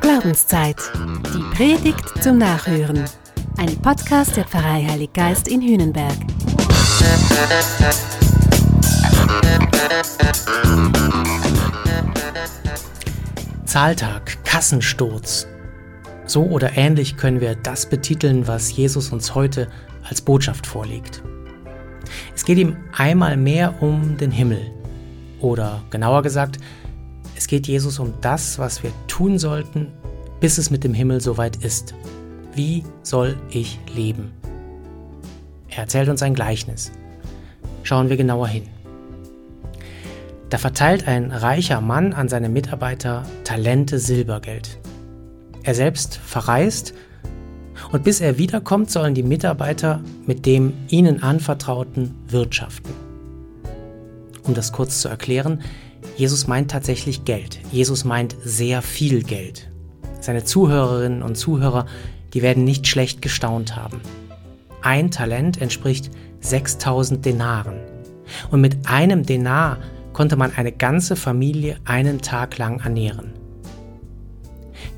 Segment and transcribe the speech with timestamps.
[0.00, 0.76] Glaubenszeit.
[1.32, 3.04] Die Predigt zum Nachhören.
[3.58, 6.16] Ein Podcast der Pfarrei Heilig Geist in Hühnenberg.
[13.64, 15.46] Zahltag, Kassensturz.
[16.26, 19.68] So oder ähnlich können wir das betiteln, was Jesus uns heute
[20.02, 21.22] als Botschaft vorlegt.
[22.34, 24.72] Es geht ihm einmal mehr um den Himmel.
[25.40, 26.58] Oder genauer gesagt,
[27.40, 29.86] es geht Jesus um das, was wir tun sollten,
[30.40, 31.94] bis es mit dem Himmel soweit ist.
[32.54, 34.32] Wie soll ich leben?
[35.70, 36.92] Er erzählt uns ein Gleichnis.
[37.82, 38.64] Schauen wir genauer hin.
[40.50, 44.78] Da verteilt ein reicher Mann an seine Mitarbeiter Talente Silbergeld.
[45.62, 46.92] Er selbst verreist
[47.90, 52.92] und bis er wiederkommt, sollen die Mitarbeiter mit dem ihnen anvertrauten wirtschaften.
[54.42, 55.62] Um das kurz zu erklären,
[56.20, 57.60] Jesus meint tatsächlich Geld.
[57.72, 59.70] Jesus meint sehr viel Geld.
[60.20, 61.86] Seine Zuhörerinnen und Zuhörer,
[62.34, 64.02] die werden nicht schlecht gestaunt haben.
[64.82, 66.10] Ein Talent entspricht
[66.40, 67.80] 6000 Denaren.
[68.50, 69.78] Und mit einem Denar
[70.12, 73.32] konnte man eine ganze Familie einen Tag lang ernähren.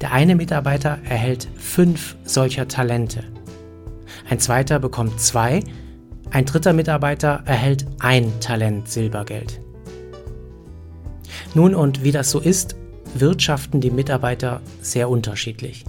[0.00, 3.22] Der eine Mitarbeiter erhält fünf solcher Talente.
[4.28, 5.62] Ein zweiter bekommt zwei,
[6.32, 9.60] ein dritter Mitarbeiter erhält ein Talent Silbergeld.
[11.54, 12.76] Nun und wie das so ist,
[13.14, 15.84] wirtschaften die Mitarbeiter sehr unterschiedlich.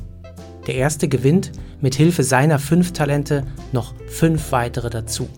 [0.68, 5.30] Der erste gewinnt mit Hilfe seiner fünf Talente noch fünf weitere dazu.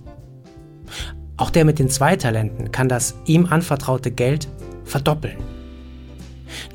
[1.37, 4.47] Auch der mit den zwei Talenten kann das ihm anvertraute Geld
[4.83, 5.37] verdoppeln.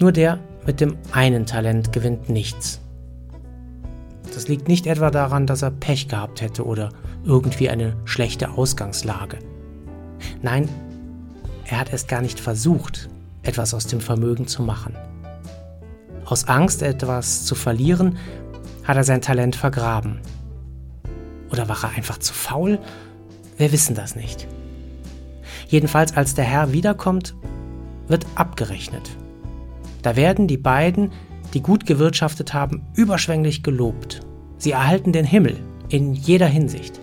[0.01, 2.81] Nur der mit dem einen Talent gewinnt nichts.
[4.35, 6.91] Das liegt nicht etwa daran, dass er Pech gehabt hätte oder
[7.25, 9.39] irgendwie eine schlechte Ausgangslage.
[10.43, 10.69] Nein,
[11.65, 13.10] er hat erst gar nicht versucht,
[13.43, 14.95] etwas aus dem Vermögen zu machen.
[16.25, 18.19] Aus Angst, etwas zu verlieren,
[18.85, 20.21] hat er sein Talent vergraben.
[21.51, 22.79] Oder war er einfach zu faul?
[23.57, 24.47] Wir wissen das nicht.
[25.69, 27.35] Jedenfalls, als der Herr wiederkommt,
[28.09, 29.11] wird abgerechnet.
[30.03, 31.13] Da werden die beiden,
[31.55, 34.21] die gut gewirtschaftet haben, überschwänglich gelobt.
[34.59, 35.57] Sie erhalten den Himmel
[35.89, 37.01] in jeder Hinsicht.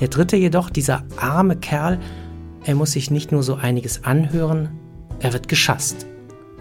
[0.00, 1.98] Der dritte jedoch, dieser arme Kerl,
[2.64, 4.70] er muss sich nicht nur so einiges anhören,
[5.20, 6.06] er wird geschasst.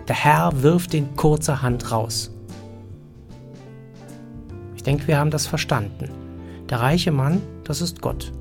[0.07, 2.31] Der Herr wirft ihn kurzerhand raus.
[4.75, 6.09] Ich denke, wir haben das verstanden.
[6.69, 8.31] Der reiche Mann, das ist Gott.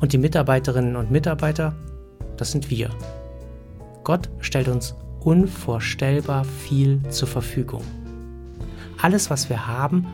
[0.00, 1.74] Und die Mitarbeiterinnen und Mitarbeiter,
[2.36, 2.90] das sind wir.
[4.04, 7.82] Gott stellt uns unvorstellbar viel zur Verfügung.
[9.00, 10.06] Alles, was wir haben,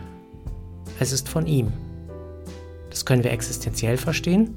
[0.98, 1.72] es ist von ihm.
[2.90, 4.54] Das können wir existenziell verstehen.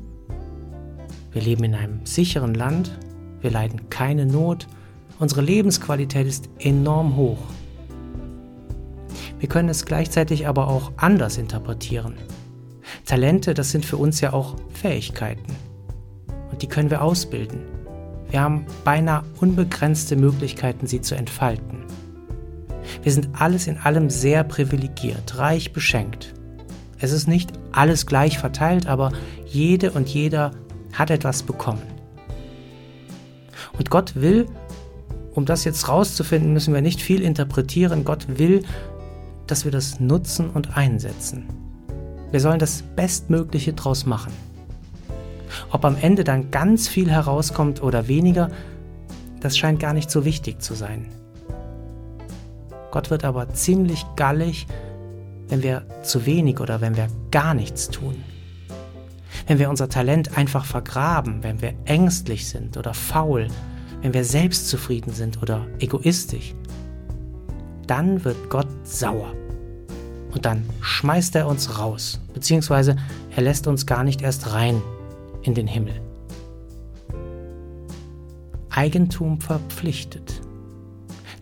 [1.31, 2.97] Wir leben in einem sicheren Land,
[3.45, 4.67] wir leiden keine Not,
[5.19, 7.37] unsere Lebensqualität ist enorm hoch.
[9.37, 12.15] Wir können es gleichzeitig aber auch anders interpretieren.
[13.05, 15.55] Talente, das sind für uns ja auch Fähigkeiten.
[16.51, 17.61] Und die können wir ausbilden.
[18.31, 21.85] Wir haben beinahe unbegrenzte Möglichkeiten, sie zu entfalten.
[23.03, 26.33] Wir sind alles in allem sehr privilegiert, reich beschenkt.
[26.97, 29.11] Es ist nicht alles gleich verteilt, aber
[29.45, 30.49] jede und jeder
[30.93, 31.94] hat etwas bekommen.
[33.77, 34.47] Und Gott will,
[35.33, 38.05] um das jetzt rauszufinden, müssen wir nicht viel interpretieren.
[38.05, 38.63] Gott will,
[39.47, 41.45] dass wir das nutzen und einsetzen.
[42.31, 44.33] Wir sollen das Bestmögliche draus machen.
[45.71, 48.49] Ob am Ende dann ganz viel herauskommt oder weniger,
[49.41, 51.07] das scheint gar nicht so wichtig zu sein.
[52.91, 54.67] Gott wird aber ziemlich gallig,
[55.49, 58.15] wenn wir zu wenig oder wenn wir gar nichts tun.
[59.47, 63.47] Wenn wir unser Talent einfach vergraben, wenn wir ängstlich sind oder faul,
[64.01, 66.55] wenn wir selbstzufrieden sind oder egoistisch,
[67.85, 69.33] dann wird Gott sauer.
[70.33, 72.95] Und dann schmeißt er uns raus, beziehungsweise
[73.35, 74.81] er lässt uns gar nicht erst rein
[75.43, 76.01] in den Himmel.
[78.71, 80.41] Eigentum verpflichtet.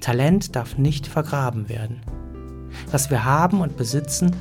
[0.02, 2.02] Talent darf nicht vergraben werden.
[2.92, 4.36] Was wir haben und besitzen,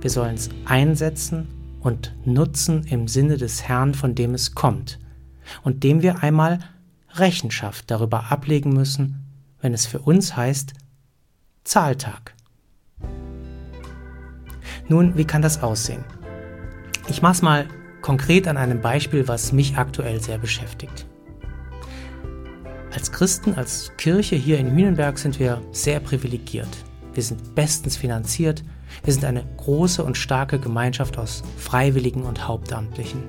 [0.00, 1.48] wir sollen es einsetzen
[1.80, 4.98] und nutzen im Sinne des Herrn, von dem es kommt,
[5.62, 6.58] und dem wir einmal
[7.10, 9.24] Rechenschaft darüber ablegen müssen,
[9.60, 10.74] wenn es für uns heißt
[11.64, 12.34] Zahltag.
[14.88, 16.04] Nun, wie kann das aussehen?
[17.08, 17.66] Ich mach's mal
[18.02, 21.06] konkret an einem Beispiel, was mich aktuell sehr beschäftigt.
[22.92, 26.68] Als Christen, als Kirche hier in Hünenberg sind wir sehr privilegiert.
[27.14, 28.62] Wir sind bestens finanziert.
[29.04, 33.22] Wir sind eine große und starke Gemeinschaft aus Freiwilligen und Hauptamtlichen.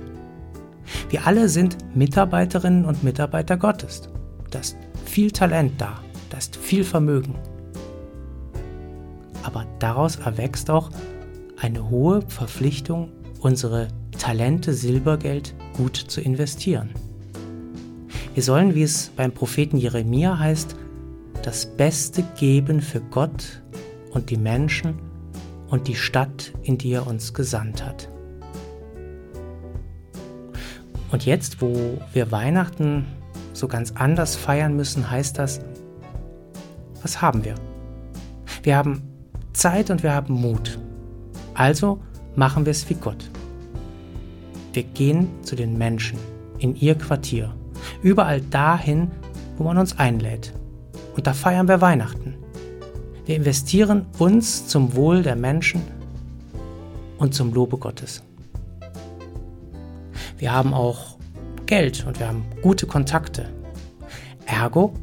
[1.09, 4.09] Wir alle sind Mitarbeiterinnen und Mitarbeiter Gottes.
[4.51, 5.99] Das ist viel Talent da,
[6.29, 7.35] da ist viel Vermögen.
[9.43, 10.89] Aber daraus erwächst auch
[11.59, 13.09] eine hohe Verpflichtung,
[13.39, 13.87] unsere
[14.17, 16.89] Talente, Silbergeld gut zu investieren.
[18.33, 20.75] Wir sollen, wie es beim Propheten Jeremia heißt,
[21.43, 23.61] das Beste geben für Gott
[24.11, 24.95] und die Menschen
[25.69, 28.09] und die Stadt, in die er uns gesandt hat.
[31.11, 33.05] Und jetzt, wo wir Weihnachten
[33.53, 35.61] so ganz anders feiern müssen, heißt das,
[37.01, 37.55] was haben wir?
[38.63, 39.01] Wir haben
[39.53, 40.79] Zeit und wir haben Mut.
[41.53, 41.99] Also
[42.35, 43.29] machen wir es wie Gott.
[44.73, 46.19] Wir gehen zu den Menschen
[46.59, 47.55] in ihr Quartier,
[48.03, 49.09] überall dahin,
[49.57, 50.53] wo man uns einlädt.
[51.15, 52.35] Und da feiern wir Weihnachten.
[53.27, 55.81] Wir investieren uns zum Wohl der Menschen
[57.17, 58.23] und zum Lobe Gottes.
[60.37, 61.17] Wir haben auch
[61.65, 63.49] Geld und wir haben gute Kontakte.
[64.45, 64.93] Ergo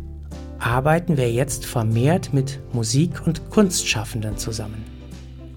[0.58, 4.82] arbeiten wir jetzt vermehrt mit Musik- und Kunstschaffenden zusammen.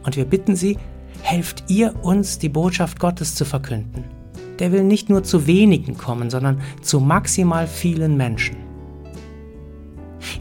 [0.03, 0.77] Und wir bitten Sie,
[1.21, 4.03] helft ihr uns, die Botschaft Gottes zu verkünden.
[4.59, 8.57] Der will nicht nur zu wenigen kommen, sondern zu maximal vielen Menschen.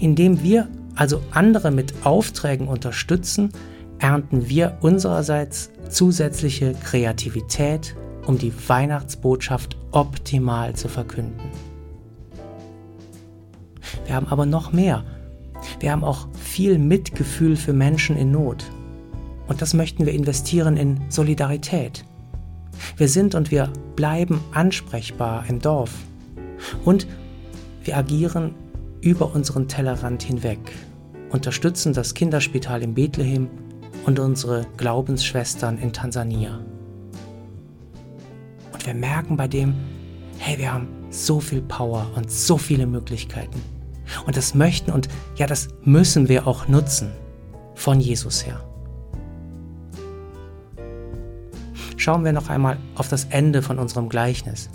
[0.00, 3.52] Indem wir also andere mit Aufträgen unterstützen,
[3.98, 7.94] ernten wir unsererseits zusätzliche Kreativität,
[8.26, 11.50] um die Weihnachtsbotschaft optimal zu verkünden.
[14.04, 15.04] Wir haben aber noch mehr.
[15.80, 18.64] Wir haben auch viel Mitgefühl für Menschen in Not.
[19.46, 22.04] Und das möchten wir investieren in Solidarität.
[22.96, 25.92] Wir sind und wir bleiben ansprechbar im Dorf.
[26.84, 27.06] Und
[27.84, 28.54] wir agieren
[29.06, 30.58] über unseren Tellerrand hinweg,
[31.30, 33.48] unterstützen das Kinderspital in Bethlehem
[34.04, 36.58] und unsere Glaubensschwestern in Tansania.
[38.72, 39.74] Und wir merken bei dem,
[40.38, 43.62] hey, wir haben so viel Power und so viele Möglichkeiten.
[44.26, 47.12] Und das möchten und ja, das müssen wir auch nutzen
[47.76, 48.60] von Jesus her.
[51.96, 54.68] Schauen wir noch einmal auf das Ende von unserem Gleichnis.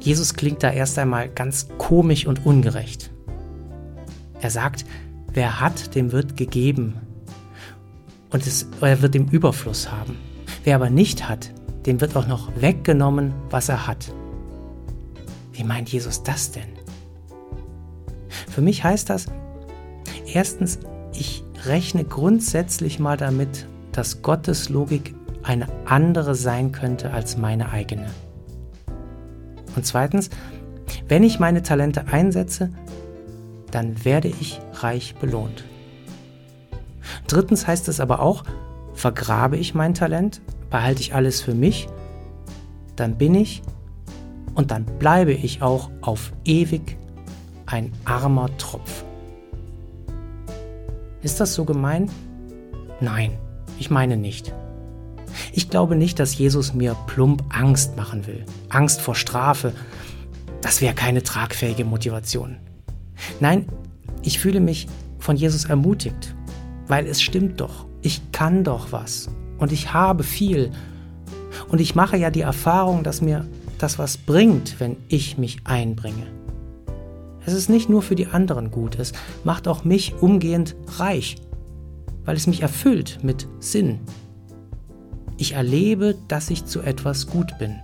[0.00, 3.10] Jesus klingt da erst einmal ganz komisch und ungerecht.
[4.40, 4.84] Er sagt,
[5.32, 6.94] wer hat, dem wird gegeben.
[8.30, 10.16] Und es, er wird im Überfluss haben.
[10.64, 11.52] Wer aber nicht hat,
[11.86, 14.12] dem wird auch noch weggenommen, was er hat.
[15.52, 16.68] Wie meint Jesus das denn?
[18.48, 19.26] Für mich heißt das,
[20.32, 20.78] erstens,
[21.12, 28.06] ich rechne grundsätzlich mal damit, dass Gottes Logik eine andere sein könnte als meine eigene.
[29.76, 30.30] Und zweitens,
[31.08, 32.70] wenn ich meine Talente einsetze,
[33.70, 35.64] dann werde ich reich belohnt.
[37.26, 38.44] Drittens heißt es aber auch,
[38.94, 40.40] vergrabe ich mein Talent,
[40.70, 41.88] behalte ich alles für mich,
[42.96, 43.62] dann bin ich
[44.54, 46.98] und dann bleibe ich auch auf ewig
[47.66, 49.04] ein armer Tropf.
[51.22, 52.10] Ist das so gemein?
[53.00, 53.38] Nein,
[53.78, 54.52] ich meine nicht.
[55.52, 58.44] Ich glaube nicht, dass Jesus mir plump Angst machen will.
[58.68, 59.72] Angst vor Strafe.
[60.60, 62.58] Das wäre keine tragfähige Motivation.
[63.40, 63.66] Nein,
[64.22, 64.86] ich fühle mich
[65.18, 66.34] von Jesus ermutigt,
[66.86, 67.86] weil es stimmt doch.
[68.02, 69.28] Ich kann doch was
[69.58, 70.70] und ich habe viel.
[71.68, 73.46] Und ich mache ja die Erfahrung, dass mir
[73.78, 76.26] das was bringt, wenn ich mich einbringe.
[77.46, 79.12] Es ist nicht nur für die anderen gut, es
[79.44, 81.36] macht auch mich umgehend reich,
[82.24, 84.00] weil es mich erfüllt mit Sinn.
[85.38, 87.76] Ich erlebe, dass ich zu etwas gut bin.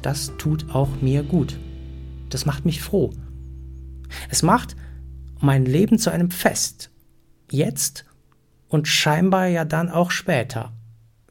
[0.00, 1.58] Das tut auch mir gut.
[2.30, 3.10] Das macht mich froh.
[4.30, 4.76] Es macht
[5.40, 6.90] mein Leben zu einem Fest.
[7.50, 8.04] Jetzt
[8.68, 10.72] und scheinbar ja dann auch später.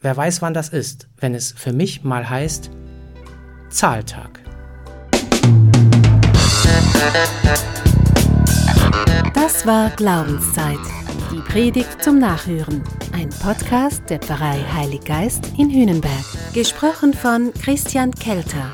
[0.02, 2.70] Wer weiß, wann das ist, wenn es für mich mal heißt
[3.70, 4.40] Zahltag.
[9.34, 10.80] Das war Glaubenszeit.
[11.32, 12.84] Die Predigt zum Nachhören.
[13.14, 16.26] Ein Podcast der Pfarrei Heilig Geist in Hühnenberg.
[16.54, 18.74] Gesprochen von Christian Kelter.